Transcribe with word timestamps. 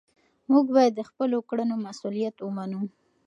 موږ 0.51 0.65
باید 0.75 0.93
د 0.95 1.01
خپلو 1.09 1.37
کړنو 1.49 1.75
مسؤلیت 1.87 2.35
ومنو. 2.41 2.81